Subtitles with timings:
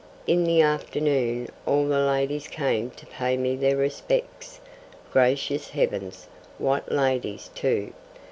[0.25, 4.59] In the afternoon all the ladies came to pay me their respects.
[5.13, 6.27] Gracious heavens!
[6.57, 7.93] What ladies, too!